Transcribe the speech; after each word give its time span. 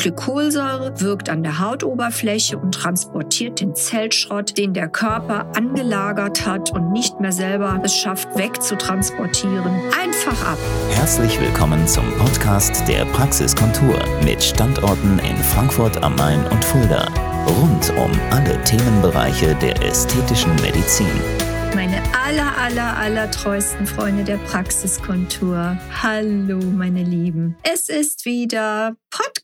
Glykolsäure 0.00 0.98
wirkt 1.02 1.28
an 1.28 1.42
der 1.42 1.58
Hautoberfläche 1.58 2.56
und 2.56 2.72
transportiert 2.72 3.60
den 3.60 3.74
Zellschrott, 3.74 4.56
den 4.56 4.72
der 4.72 4.88
Körper 4.88 5.54
angelagert 5.54 6.46
hat 6.46 6.70
und 6.72 6.90
nicht 6.90 7.20
mehr 7.20 7.32
selber 7.32 7.78
es 7.84 7.94
schafft 7.94 8.34
wegzutransportieren, 8.34 9.70
einfach 10.02 10.52
ab. 10.52 10.58
Herzlich 10.92 11.38
willkommen 11.38 11.86
zum 11.86 12.10
Podcast 12.16 12.88
der 12.88 13.04
Praxiskontur 13.04 13.98
mit 14.24 14.42
Standorten 14.42 15.18
in 15.18 15.36
Frankfurt 15.36 16.02
am 16.02 16.16
Main 16.16 16.46
und 16.46 16.64
Fulda. 16.64 17.06
Rund 17.46 17.92
um 17.98 18.10
alle 18.30 18.58
Themenbereiche 18.64 19.54
der 19.56 19.82
ästhetischen 19.82 20.54
Medizin. 20.62 21.12
Meine 21.74 22.02
aller, 22.24 22.56
aller, 22.56 22.96
aller 22.96 23.30
treuesten 23.30 23.86
Freunde 23.86 24.24
der 24.24 24.38
Praxiskontur. 24.38 25.76
Hallo, 26.02 26.58
meine 26.58 27.02
Lieben. 27.02 27.56
Es 27.62 27.90
ist 27.90 28.24
wieder 28.24 28.96
Podcast 29.10 29.39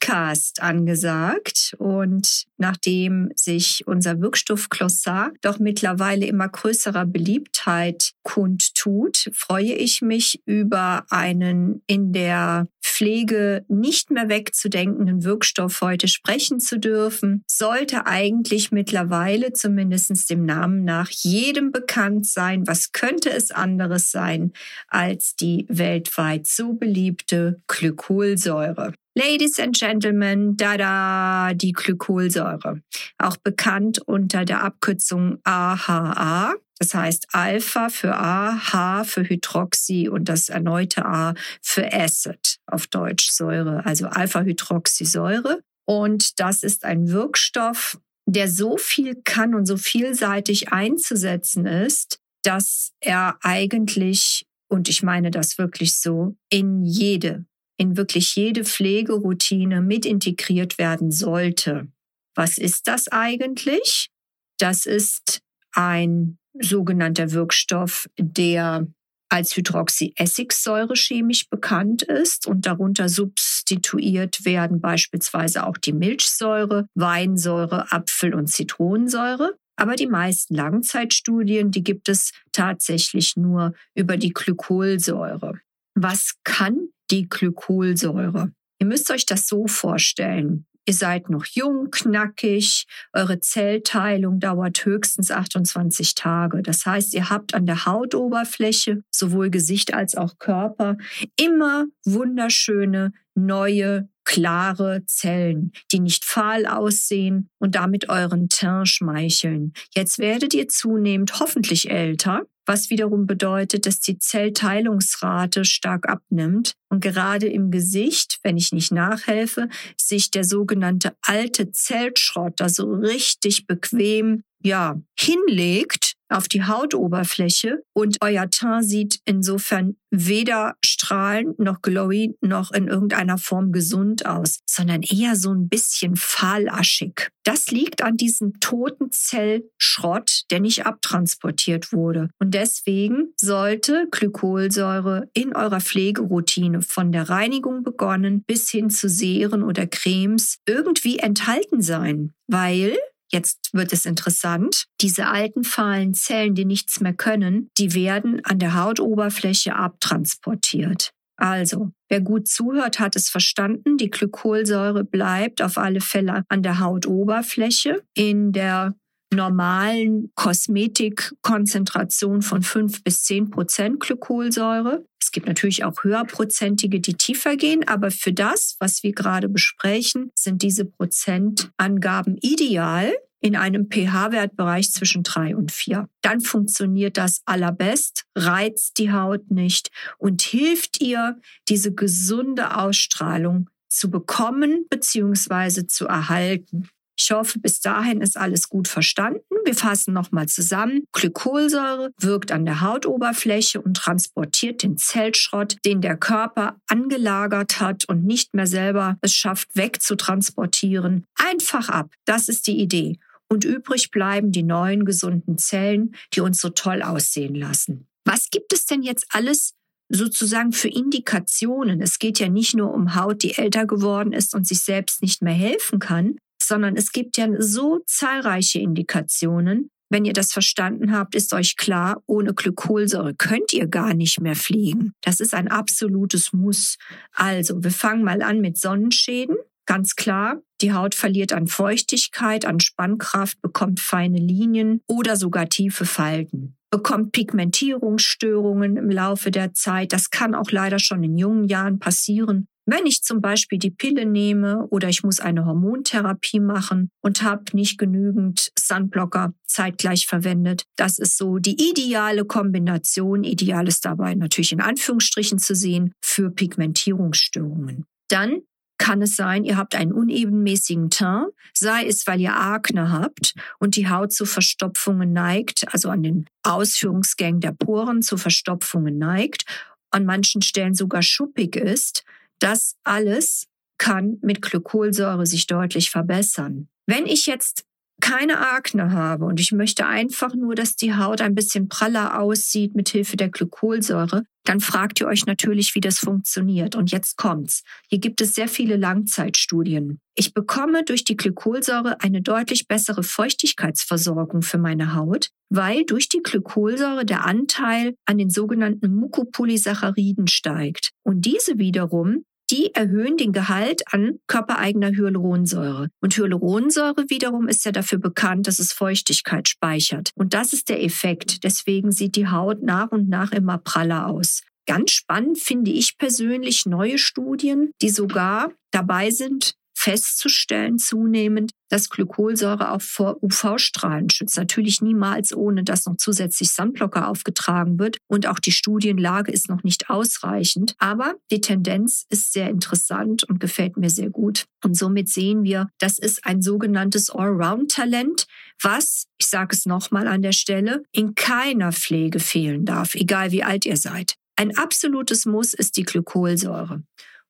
angesagt 0.60 1.74
und 1.78 2.44
nachdem 2.58 3.30
sich 3.34 3.86
unser 3.86 4.20
Wirkstoff 4.20 4.68
Glossar 4.68 5.32
doch 5.42 5.58
mittlerweile 5.58 6.26
immer 6.26 6.48
größerer 6.48 7.06
Beliebtheit 7.06 8.12
kundtut, 8.22 9.30
freue 9.32 9.72
ich 9.74 10.02
mich 10.02 10.42
über 10.46 11.04
einen 11.10 11.82
in 11.86 12.12
der 12.12 12.68
Pflege 12.82 13.64
nicht 13.68 14.10
mehr 14.10 14.28
wegzudenkenden 14.28 15.24
Wirkstoff 15.24 15.80
heute 15.80 16.08
sprechen 16.08 16.60
zu 16.60 16.78
dürfen, 16.78 17.42
sollte 17.46 18.06
eigentlich 18.06 18.70
mittlerweile 18.70 19.52
zumindest 19.52 20.30
dem 20.30 20.44
Namen 20.44 20.84
nach 20.84 21.10
jedem 21.10 21.72
bekannt 21.72 22.26
sein. 22.26 22.66
Was 22.66 22.92
könnte 22.92 23.30
es 23.30 23.50
anderes 23.50 24.10
sein 24.10 24.52
als 24.88 25.34
die 25.34 25.66
weltweit 25.68 26.46
so 26.46 26.74
beliebte 26.74 27.60
Glykolsäure? 27.66 28.92
Ladies 29.18 29.58
and 29.58 29.74
Gentlemen, 29.74 30.58
da 30.58 30.76
da 30.76 31.54
die 31.54 31.72
Glykolsäure, 31.72 32.82
auch 33.16 33.38
bekannt 33.38 33.98
unter 34.06 34.44
der 34.44 34.62
Abkürzung 34.62 35.38
AHA. 35.42 36.52
Das 36.78 36.92
heißt 36.92 37.28
Alpha 37.32 37.88
für 37.88 38.14
A, 38.14 38.58
H 38.74 39.04
für 39.04 39.26
Hydroxy 39.26 40.10
und 40.10 40.28
das 40.28 40.50
erneute 40.50 41.06
A 41.06 41.32
für 41.62 41.90
Acid 41.94 42.58
auf 42.66 42.88
Deutsch 42.88 43.30
Säure, 43.30 43.86
also 43.86 44.06
Alpha-Hydroxysäure. 44.08 45.62
Und 45.86 46.38
das 46.38 46.62
ist 46.62 46.84
ein 46.84 47.08
Wirkstoff, 47.08 47.98
der 48.26 48.50
so 48.50 48.76
viel 48.76 49.14
kann 49.24 49.54
und 49.54 49.64
so 49.64 49.78
vielseitig 49.78 50.74
einzusetzen 50.74 51.64
ist, 51.64 52.18
dass 52.42 52.92
er 53.00 53.38
eigentlich, 53.40 54.44
und 54.68 54.90
ich 54.90 55.02
meine 55.02 55.30
das 55.30 55.56
wirklich 55.56 55.94
so, 55.94 56.36
in 56.50 56.84
jede 56.84 57.46
in 57.76 57.96
wirklich 57.96 58.34
jede 58.36 58.64
Pflegeroutine 58.64 59.80
mit 59.80 60.06
integriert 60.06 60.78
werden 60.78 61.10
sollte. 61.10 61.88
Was 62.34 62.58
ist 62.58 62.86
das 62.88 63.08
eigentlich? 63.08 64.10
Das 64.58 64.86
ist 64.86 65.40
ein 65.72 66.38
sogenannter 66.60 67.32
Wirkstoff, 67.32 68.08
der 68.18 68.86
als 69.28 69.56
Hydroxyessigsäure 69.56 70.94
chemisch 70.94 71.48
bekannt 71.48 72.02
ist 72.02 72.46
und 72.46 72.64
darunter 72.64 73.08
substituiert 73.08 74.44
werden 74.44 74.80
beispielsweise 74.80 75.66
auch 75.66 75.76
die 75.76 75.92
Milchsäure, 75.92 76.88
Weinsäure, 76.94 77.90
Apfel- 77.90 78.34
und 78.34 78.46
Zitronensäure. 78.46 79.56
Aber 79.76 79.96
die 79.96 80.06
meisten 80.06 80.54
Langzeitstudien, 80.54 81.70
die 81.70 81.84
gibt 81.84 82.08
es 82.08 82.32
tatsächlich 82.52 83.36
nur 83.36 83.74
über 83.94 84.16
die 84.16 84.32
Glykolsäure. 84.32 85.60
Was 85.94 86.36
kann 86.44 86.88
die 87.10 87.28
Glykolsäure. 87.28 88.52
Ihr 88.78 88.86
müsst 88.86 89.10
euch 89.10 89.26
das 89.26 89.46
so 89.46 89.66
vorstellen. 89.66 90.66
Ihr 90.88 90.94
seid 90.94 91.30
noch 91.30 91.44
jung, 91.46 91.90
knackig, 91.90 92.86
eure 93.12 93.40
Zellteilung 93.40 94.38
dauert 94.38 94.84
höchstens 94.84 95.32
28 95.32 96.14
Tage. 96.14 96.62
Das 96.62 96.86
heißt, 96.86 97.12
ihr 97.14 97.28
habt 97.28 97.54
an 97.54 97.66
der 97.66 97.86
Hautoberfläche, 97.86 99.02
sowohl 99.10 99.50
Gesicht 99.50 99.94
als 99.94 100.14
auch 100.14 100.38
Körper, 100.38 100.96
immer 101.36 101.86
wunderschöne, 102.04 103.12
neue, 103.34 104.08
klare 104.26 105.02
Zellen, 105.06 105.72
die 105.92 106.00
nicht 106.00 106.26
fahl 106.26 106.66
aussehen 106.66 107.48
und 107.58 107.74
damit 107.74 108.10
euren 108.10 108.50
Teint 108.50 108.88
schmeicheln. 108.88 109.72
Jetzt 109.94 110.18
werdet 110.18 110.52
ihr 110.52 110.68
zunehmend 110.68 111.40
hoffentlich 111.40 111.90
älter 111.90 112.42
was 112.66 112.90
wiederum 112.90 113.26
bedeutet, 113.26 113.86
dass 113.86 114.00
die 114.00 114.18
Zellteilungsrate 114.18 115.64
stark 115.64 116.08
abnimmt 116.08 116.74
und 116.88 117.00
gerade 117.00 117.46
im 117.46 117.70
Gesicht, 117.70 118.40
wenn 118.42 118.56
ich 118.56 118.72
nicht 118.72 118.92
nachhelfe, 118.92 119.68
sich 119.96 120.30
der 120.30 120.44
sogenannte 120.44 121.16
alte 121.22 121.70
Zellschrott 121.70 122.54
da 122.56 122.68
so 122.68 122.92
richtig 122.92 123.66
bequem 123.66 124.42
ja 124.62 125.00
hinlegt 125.18 126.15
auf 126.28 126.48
die 126.48 126.64
Hautoberfläche 126.64 127.82
und 127.92 128.18
euer 128.20 128.50
Teint 128.50 128.84
sieht 128.84 129.20
insofern 129.24 129.96
weder 130.10 130.76
strahlend 130.84 131.58
noch 131.58 131.82
glowy 131.82 132.36
noch 132.40 132.72
in 132.72 132.88
irgendeiner 132.88 133.38
Form 133.38 133.72
gesund 133.72 134.26
aus, 134.26 134.60
sondern 134.66 135.02
eher 135.02 135.36
so 135.36 135.52
ein 135.52 135.68
bisschen 135.68 136.16
fahlaschig. 136.16 137.28
Das 137.44 137.70
liegt 137.70 138.02
an 138.02 138.16
diesem 138.16 138.58
toten 138.60 139.10
Zellschrott, 139.12 140.42
der 140.50 140.60
nicht 140.60 140.86
abtransportiert 140.86 141.92
wurde. 141.92 142.30
Und 142.38 142.54
deswegen 142.54 143.32
sollte 143.36 144.08
Glykolsäure 144.10 145.28
in 145.32 145.54
eurer 145.54 145.80
Pflegeroutine 145.80 146.82
von 146.82 147.12
der 147.12 147.28
Reinigung 147.28 147.82
begonnen 147.82 148.42
bis 148.46 148.70
hin 148.70 148.90
zu 148.90 149.08
Seren 149.08 149.62
oder 149.62 149.86
Cremes 149.86 150.58
irgendwie 150.66 151.18
enthalten 151.18 151.82
sein, 151.82 152.34
weil 152.46 152.96
Jetzt 153.30 153.70
wird 153.72 153.92
es 153.92 154.06
interessant. 154.06 154.86
Diese 155.00 155.26
alten 155.26 155.64
fahlen 155.64 156.14
Zellen, 156.14 156.54
die 156.54 156.64
nichts 156.64 157.00
mehr 157.00 157.14
können, 157.14 157.70
die 157.76 157.94
werden 157.94 158.44
an 158.44 158.58
der 158.58 158.74
Hautoberfläche 158.74 159.74
abtransportiert. 159.74 161.10
Also, 161.36 161.90
wer 162.08 162.20
gut 162.20 162.48
zuhört, 162.48 162.98
hat 162.98 163.14
es 163.14 163.28
verstanden. 163.28 163.98
Die 163.98 164.10
Glykolsäure 164.10 165.04
bleibt 165.04 165.60
auf 165.60 165.76
alle 165.76 166.00
Fälle 166.00 166.44
an 166.48 166.62
der 166.62 166.80
Hautoberfläche 166.80 168.02
in 168.14 168.52
der 168.52 168.94
normalen 169.34 170.30
Kosmetikkonzentration 170.34 172.42
von 172.42 172.62
fünf 172.62 173.02
bis 173.02 173.24
zehn 173.24 173.50
Prozent 173.50 174.00
Glykolsäure. 174.00 175.04
Es 175.20 175.32
gibt 175.32 175.46
natürlich 175.46 175.84
auch 175.84 176.04
höherprozentige, 176.04 177.00
die 177.00 177.14
tiefer 177.14 177.56
gehen, 177.56 177.86
aber 177.88 178.10
für 178.10 178.32
das, 178.32 178.76
was 178.78 179.02
wir 179.02 179.12
gerade 179.12 179.48
besprechen, 179.48 180.30
sind 180.34 180.62
diese 180.62 180.84
Prozentangaben 180.84 182.38
ideal 182.40 183.12
in 183.40 183.56
einem 183.56 183.88
pH-Wertbereich 183.90 184.92
zwischen 184.92 185.22
drei 185.22 185.54
und 185.54 185.70
vier. 185.70 186.08
Dann 186.22 186.40
funktioniert 186.40 187.16
das 187.16 187.42
allerbest, 187.44 188.24
reizt 188.34 188.98
die 188.98 189.12
Haut 189.12 189.50
nicht 189.50 189.90
und 190.18 190.42
hilft 190.42 191.02
ihr, 191.02 191.38
diese 191.68 191.94
gesunde 191.94 192.76
Ausstrahlung 192.76 193.68
zu 193.88 194.10
bekommen 194.10 194.86
bzw. 194.90 195.86
zu 195.86 196.06
erhalten. 196.06 196.88
Ich 197.18 197.30
hoffe, 197.30 197.58
bis 197.58 197.80
dahin 197.80 198.20
ist 198.20 198.36
alles 198.36 198.68
gut 198.68 198.88
verstanden. 198.88 199.40
Wir 199.64 199.74
fassen 199.74 200.12
nochmal 200.12 200.46
zusammen. 200.46 201.04
Glykolsäure 201.12 202.12
wirkt 202.18 202.52
an 202.52 202.64
der 202.64 202.82
Hautoberfläche 202.82 203.80
und 203.80 203.96
transportiert 203.96 204.82
den 204.82 204.98
Zellschrott, 204.98 205.76
den 205.84 206.00
der 206.02 206.16
Körper 206.16 206.76
angelagert 206.86 207.80
hat 207.80 208.04
und 208.04 208.24
nicht 208.24 208.54
mehr 208.54 208.66
selber 208.66 209.16
es 209.22 209.32
schafft 209.32 209.74
wegzutransportieren, 209.74 211.24
einfach 211.34 211.88
ab. 211.88 212.12
Das 212.24 212.48
ist 212.48 212.66
die 212.66 212.78
Idee. 212.78 213.18
Und 213.48 213.64
übrig 213.64 214.10
bleiben 214.10 214.52
die 214.52 214.62
neuen 214.62 215.04
gesunden 215.04 215.56
Zellen, 215.58 216.14
die 216.34 216.40
uns 216.40 216.60
so 216.60 216.70
toll 216.70 217.02
aussehen 217.02 217.54
lassen. 217.54 218.08
Was 218.24 218.50
gibt 218.50 218.72
es 218.72 218.86
denn 218.86 219.02
jetzt 219.02 219.26
alles 219.30 219.74
sozusagen 220.08 220.72
für 220.72 220.88
Indikationen? 220.88 222.00
Es 222.00 222.18
geht 222.18 222.40
ja 222.40 222.48
nicht 222.48 222.74
nur 222.74 222.92
um 222.92 223.14
Haut, 223.14 223.42
die 223.42 223.56
älter 223.56 223.86
geworden 223.86 224.32
ist 224.32 224.54
und 224.54 224.66
sich 224.66 224.80
selbst 224.80 225.22
nicht 225.22 225.42
mehr 225.42 225.54
helfen 225.54 226.00
kann, 226.00 226.36
sondern 226.66 226.96
es 226.96 227.12
gibt 227.12 227.36
ja 227.36 227.48
so 227.58 228.00
zahlreiche 228.06 228.78
Indikationen. 228.78 229.90
Wenn 230.08 230.24
ihr 230.24 230.32
das 230.32 230.52
verstanden 230.52 231.12
habt, 231.12 231.34
ist 231.34 231.52
euch 231.52 231.76
klar, 231.76 232.22
ohne 232.26 232.54
Glykolsäure 232.54 233.34
könnt 233.34 233.72
ihr 233.72 233.88
gar 233.88 234.14
nicht 234.14 234.40
mehr 234.40 234.54
fliegen. 234.54 235.12
Das 235.22 235.40
ist 235.40 235.52
ein 235.52 235.68
absolutes 235.68 236.52
Muss. 236.52 236.96
Also, 237.32 237.82
wir 237.82 237.90
fangen 237.90 238.22
mal 238.22 238.42
an 238.42 238.60
mit 238.60 238.78
Sonnenschäden. 238.78 239.56
Ganz 239.84 240.16
klar, 240.16 240.62
die 240.80 240.92
Haut 240.92 241.14
verliert 241.14 241.52
an 241.52 241.68
Feuchtigkeit, 241.68 242.64
an 242.64 242.80
Spannkraft, 242.80 243.60
bekommt 243.62 244.00
feine 244.00 244.38
Linien 244.38 245.00
oder 245.06 245.36
sogar 245.36 245.68
tiefe 245.68 246.04
Falten, 246.04 246.76
bekommt 246.90 247.32
Pigmentierungsstörungen 247.32 248.96
im 248.96 249.10
Laufe 249.10 249.50
der 249.50 249.74
Zeit. 249.74 250.12
Das 250.12 250.30
kann 250.30 250.54
auch 250.54 250.70
leider 250.70 250.98
schon 250.98 251.22
in 251.22 251.38
jungen 251.38 251.64
Jahren 251.64 251.98
passieren. 251.98 252.68
Wenn 252.88 253.04
ich 253.04 253.22
zum 253.22 253.40
Beispiel 253.40 253.80
die 253.80 253.90
Pille 253.90 254.26
nehme 254.26 254.86
oder 254.90 255.08
ich 255.08 255.24
muss 255.24 255.40
eine 255.40 255.66
Hormontherapie 255.66 256.60
machen 256.60 257.10
und 257.20 257.42
habe 257.42 257.64
nicht 257.72 257.98
genügend 257.98 258.70
Sunblocker 258.78 259.52
zeitgleich 259.66 260.26
verwendet, 260.28 260.84
das 260.94 261.18
ist 261.18 261.36
so 261.36 261.58
die 261.58 261.90
ideale 261.90 262.44
Kombination, 262.44 263.42
ideal 263.42 263.88
ist 263.88 264.04
dabei 264.04 264.36
natürlich 264.36 264.70
in 264.70 264.80
Anführungsstrichen 264.80 265.58
zu 265.58 265.74
sehen, 265.74 266.12
für 266.22 266.50
Pigmentierungsstörungen. 266.50 268.04
Dann 268.28 268.62
kann 268.98 269.20
es 269.20 269.34
sein, 269.34 269.64
ihr 269.64 269.76
habt 269.76 269.96
einen 269.96 270.12
unebenmäßigen 270.12 271.10
Teint, 271.10 271.48
sei 271.74 272.06
es, 272.06 272.26
weil 272.28 272.40
ihr 272.40 272.54
Akne 272.54 273.10
habt 273.10 273.54
und 273.80 273.96
die 273.96 274.08
Haut 274.08 274.32
zu 274.32 274.46
Verstopfungen 274.46 275.32
neigt, 275.32 275.92
also 275.92 276.08
an 276.08 276.22
den 276.22 276.46
Ausführungsgängen 276.62 277.60
der 277.60 277.72
Poren 277.72 278.22
zu 278.22 278.36
Verstopfungen 278.36 279.18
neigt, 279.18 279.64
an 280.10 280.24
manchen 280.24 280.62
Stellen 280.62 280.94
sogar 280.94 281.22
schuppig 281.22 281.76
ist. 281.76 282.24
Das 282.58 282.96
alles 283.04 283.66
kann 283.98 284.38
mit 284.42 284.62
Glykolsäure 284.62 285.46
sich 285.46 285.66
deutlich 285.66 286.10
verbessern. 286.10 286.88
Wenn 287.06 287.26
ich 287.26 287.46
jetzt 287.46 287.84
keine 288.20 288.58
Akne 288.72 289.12
habe 289.12 289.44
und 289.44 289.60
ich 289.60 289.72
möchte 289.72 290.06
einfach 290.06 290.54
nur, 290.54 290.74
dass 290.74 290.96
die 290.96 291.14
Haut 291.14 291.40
ein 291.40 291.54
bisschen 291.54 291.88
praller 291.88 292.40
aussieht 292.40 292.94
mit 292.94 293.10
Hilfe 293.10 293.36
der 293.36 293.50
Glykolsäure, 293.50 294.44
dann 294.64 294.80
fragt 294.80 295.20
ihr 295.20 295.26
euch 295.26 295.46
natürlich, 295.46 295.94
wie 295.94 296.00
das 296.00 296.18
funktioniert. 296.18 296.96
Und 296.96 297.12
jetzt 297.12 297.36
kommt's. 297.36 297.82
Hier 298.08 298.18
gibt 298.18 298.40
es 298.40 298.54
sehr 298.54 298.68
viele 298.68 298.96
Langzeitstudien. 298.96 300.18
Ich 300.34 300.54
bekomme 300.54 301.04
durch 301.04 301.24
die 301.24 301.36
Glykolsäure 301.36 302.20
eine 302.20 302.42
deutlich 302.42 302.88
bessere 302.88 303.22
Feuchtigkeitsversorgung 303.22 304.62
für 304.62 304.78
meine 304.78 305.14
Haut, 305.14 305.50
weil 305.68 306.04
durch 306.04 306.28
die 306.28 306.42
Glykolsäure 306.42 307.24
der 307.24 307.44
Anteil 307.44 308.14
an 308.24 308.38
den 308.38 308.50
sogenannten 308.50 309.14
Mucopolysacchariden 309.14 310.48
steigt. 310.48 311.10
Und 311.26 311.44
diese 311.44 311.78
wiederum 311.78 312.44
die 312.70 312.94
erhöhen 312.94 313.36
den 313.36 313.52
Gehalt 313.52 314.02
an 314.12 314.38
körpereigener 314.46 315.10
Hyaluronsäure. 315.10 316.08
Und 316.20 316.36
Hyaluronsäure 316.36 317.26
wiederum 317.28 317.68
ist 317.68 317.84
ja 317.84 317.92
dafür 317.92 318.18
bekannt, 318.18 318.66
dass 318.66 318.78
es 318.78 318.92
Feuchtigkeit 318.92 319.68
speichert. 319.68 320.30
Und 320.34 320.54
das 320.54 320.72
ist 320.72 320.88
der 320.88 321.02
Effekt. 321.02 321.62
Deswegen 321.64 322.10
sieht 322.10 322.36
die 322.36 322.48
Haut 322.48 322.82
nach 322.82 323.12
und 323.12 323.28
nach 323.28 323.52
immer 323.52 323.78
praller 323.78 324.26
aus. 324.26 324.62
Ganz 324.86 325.12
spannend 325.12 325.58
finde 325.58 325.90
ich 325.90 326.16
persönlich 326.18 326.86
neue 326.86 327.18
Studien, 327.18 327.90
die 328.02 328.10
sogar 328.10 328.72
dabei 328.92 329.30
sind, 329.30 329.74
festzustellen 329.96 330.98
zunehmend, 330.98 331.72
dass 331.88 332.10
Glykolsäure 332.10 332.92
auch 332.92 333.00
vor 333.00 333.42
UV-Strahlen 333.42 334.28
schützt. 334.28 334.56
Natürlich 334.56 335.00
niemals 335.00 335.56
ohne, 335.56 335.84
dass 335.84 336.04
noch 336.04 336.16
zusätzlich 336.16 336.70
Sunblocker 336.70 337.28
aufgetragen 337.28 337.98
wird. 337.98 338.18
Und 338.26 338.46
auch 338.46 338.58
die 338.58 338.72
Studienlage 338.72 339.50
ist 339.50 339.68
noch 339.68 339.84
nicht 339.84 340.10
ausreichend. 340.10 340.94
Aber 340.98 341.34
die 341.50 341.62
Tendenz 341.62 342.26
ist 342.28 342.52
sehr 342.52 342.68
interessant 342.68 343.44
und 343.44 343.58
gefällt 343.58 343.96
mir 343.96 344.10
sehr 344.10 344.28
gut. 344.28 344.66
Und 344.84 344.96
somit 344.96 345.30
sehen 345.30 345.64
wir, 345.64 345.88
das 345.98 346.18
ist 346.18 346.44
ein 346.44 346.60
sogenanntes 346.60 347.30
Allround-Talent, 347.30 348.46
was, 348.82 349.26
ich 349.38 349.46
sage 349.46 349.74
es 349.74 349.86
nochmal 349.86 350.28
an 350.28 350.42
der 350.42 350.52
Stelle, 350.52 351.04
in 351.10 351.34
keiner 351.34 351.92
Pflege 351.92 352.38
fehlen 352.38 352.84
darf, 352.84 353.14
egal 353.14 353.50
wie 353.50 353.64
alt 353.64 353.86
ihr 353.86 353.96
seid. 353.96 354.34
Ein 354.56 354.76
absolutes 354.76 355.46
Muss 355.46 355.74
ist 355.74 355.96
die 355.96 356.04
Glykolsäure. 356.04 357.02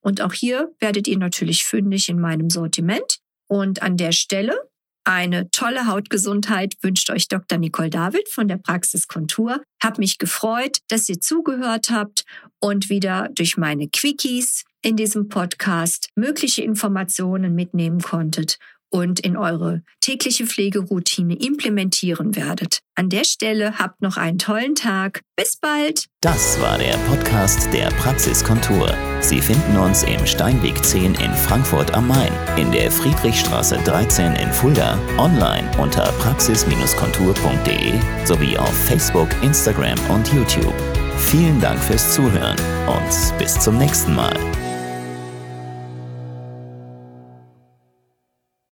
Und 0.06 0.20
auch 0.20 0.32
hier 0.32 0.72
werdet 0.78 1.08
ihr 1.08 1.18
natürlich 1.18 1.64
fündig 1.64 2.08
in 2.08 2.20
meinem 2.20 2.48
Sortiment. 2.48 3.18
Und 3.48 3.82
an 3.82 3.96
der 3.96 4.12
Stelle 4.12 4.56
eine 5.02 5.50
tolle 5.50 5.88
Hautgesundheit 5.88 6.76
wünscht 6.80 7.10
euch 7.10 7.26
Dr. 7.26 7.58
Nicole 7.58 7.90
David 7.90 8.28
von 8.28 8.46
der 8.46 8.58
Praxis 8.58 9.08
Kontur. 9.08 9.64
Hab 9.82 9.98
mich 9.98 10.18
gefreut, 10.18 10.78
dass 10.86 11.08
ihr 11.08 11.20
zugehört 11.20 11.90
habt 11.90 12.24
und 12.60 12.88
wieder 12.88 13.30
durch 13.34 13.56
meine 13.56 13.88
Quickies 13.88 14.62
in 14.80 14.94
diesem 14.94 15.28
Podcast 15.28 16.10
mögliche 16.14 16.62
Informationen 16.62 17.56
mitnehmen 17.56 18.00
konntet 18.00 18.58
und 18.90 19.20
in 19.20 19.36
eure 19.36 19.82
tägliche 20.00 20.46
Pflegeroutine 20.46 21.34
implementieren 21.34 22.36
werdet. 22.36 22.80
An 22.94 23.08
der 23.08 23.24
Stelle 23.24 23.78
habt 23.78 24.00
noch 24.00 24.16
einen 24.16 24.38
tollen 24.38 24.74
Tag. 24.74 25.20
Bis 25.36 25.56
bald. 25.56 26.06
Das 26.20 26.58
war 26.60 26.78
der 26.78 26.96
Podcast 27.08 27.72
der 27.72 27.88
Praxiskontur. 27.90 28.94
Sie 29.20 29.40
finden 29.40 29.76
uns 29.76 30.02
im 30.02 30.24
Steinweg 30.26 30.82
10 30.82 31.14
in 31.14 31.32
Frankfurt 31.34 31.92
am 31.92 32.08
Main, 32.08 32.32
in 32.56 32.72
der 32.72 32.90
Friedrichstraße 32.90 33.76
13 33.84 34.34
in 34.36 34.52
Fulda, 34.52 34.98
online 35.18 35.70
unter 35.78 36.04
praxis-kontur.de 36.20 37.92
sowie 38.24 38.56
auf 38.56 38.74
Facebook, 38.86 39.28
Instagram 39.42 39.98
und 40.08 40.32
YouTube. 40.32 40.74
Vielen 41.18 41.60
Dank 41.60 41.82
fürs 41.82 42.14
Zuhören 42.14 42.56
und 42.86 43.38
bis 43.38 43.58
zum 43.58 43.78
nächsten 43.78 44.14
Mal. 44.14 44.55